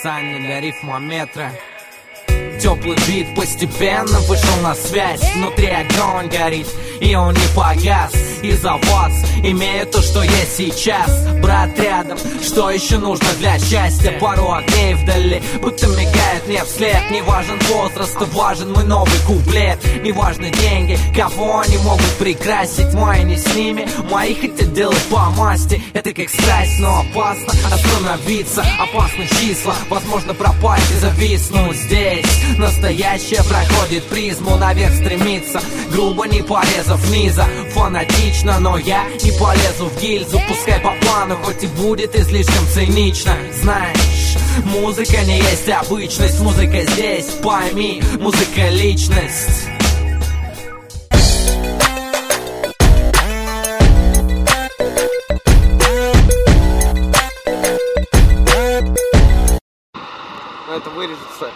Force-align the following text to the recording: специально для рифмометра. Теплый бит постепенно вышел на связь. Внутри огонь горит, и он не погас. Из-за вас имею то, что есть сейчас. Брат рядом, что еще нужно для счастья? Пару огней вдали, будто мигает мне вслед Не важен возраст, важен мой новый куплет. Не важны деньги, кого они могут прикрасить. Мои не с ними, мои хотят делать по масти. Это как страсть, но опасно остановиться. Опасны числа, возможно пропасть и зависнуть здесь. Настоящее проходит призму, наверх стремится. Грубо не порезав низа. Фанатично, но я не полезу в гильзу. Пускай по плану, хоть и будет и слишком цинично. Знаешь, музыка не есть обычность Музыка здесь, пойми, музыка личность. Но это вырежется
специально 0.00 0.38
для 0.38 0.60
рифмометра. 0.62 1.52
Теплый 2.58 2.96
бит 3.06 3.34
постепенно 3.34 4.18
вышел 4.20 4.56
на 4.62 4.74
связь. 4.74 5.20
Внутри 5.34 5.66
огонь 5.66 6.28
горит, 6.28 6.66
и 7.00 7.14
он 7.14 7.34
не 7.34 7.54
погас. 7.54 8.12
Из-за 8.42 8.76
вас 8.76 9.12
имею 9.44 9.86
то, 9.86 10.00
что 10.00 10.22
есть 10.22 10.56
сейчас. 10.56 11.26
Брат 11.42 11.78
рядом, 11.78 12.16
что 12.42 12.70
еще 12.70 12.96
нужно 12.96 13.28
для 13.38 13.58
счастья? 13.58 14.18
Пару 14.18 14.50
огней 14.50 14.94
вдали, 14.94 15.42
будто 15.60 15.86
мигает 15.88 16.19
мне 16.46 16.64
вслед 16.64 17.10
Не 17.10 17.22
важен 17.22 17.58
возраст, 17.68 18.16
важен 18.32 18.72
мой 18.72 18.84
новый 18.84 19.18
куплет. 19.26 19.78
Не 20.02 20.12
важны 20.12 20.50
деньги, 20.50 20.98
кого 21.14 21.60
они 21.60 21.78
могут 21.78 22.10
прикрасить. 22.18 22.92
Мои 22.94 23.24
не 23.24 23.36
с 23.36 23.54
ними, 23.54 23.88
мои 24.10 24.34
хотят 24.34 24.72
делать 24.72 25.02
по 25.10 25.30
масти. 25.30 25.82
Это 25.92 26.12
как 26.12 26.28
страсть, 26.28 26.78
но 26.78 27.00
опасно 27.00 27.52
остановиться. 27.72 28.64
Опасны 28.78 29.26
числа, 29.40 29.74
возможно 29.88 30.34
пропасть 30.34 30.90
и 30.92 30.98
зависнуть 30.98 31.76
здесь. 31.76 32.26
Настоящее 32.58 33.42
проходит 33.44 34.04
призму, 34.04 34.56
наверх 34.56 34.94
стремится. 34.94 35.60
Грубо 35.90 36.26
не 36.26 36.42
порезав 36.42 37.10
низа. 37.10 37.46
Фанатично, 37.74 38.58
но 38.60 38.78
я 38.78 39.04
не 39.22 39.32
полезу 39.32 39.86
в 39.86 40.00
гильзу. 40.00 40.40
Пускай 40.48 40.80
по 40.80 40.92
плану, 41.02 41.36
хоть 41.42 41.64
и 41.64 41.66
будет 41.66 42.14
и 42.14 42.22
слишком 42.22 42.66
цинично. 42.72 43.36
Знаешь, 43.62 44.19
музыка 44.64 45.22
не 45.24 45.38
есть 45.38 45.68
обычность 45.68 46.40
Музыка 46.40 46.82
здесь, 46.92 47.26
пойми, 47.42 48.02
музыка 48.18 48.68
личность. 48.70 49.66
Но 60.66 60.76
это 60.76 60.90
вырежется 60.90 61.50